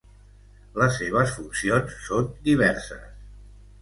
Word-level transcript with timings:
Les 0.83 0.95
seves 1.01 1.35
funcions 1.37 1.99
són 2.07 2.33
diverses. 2.49 3.05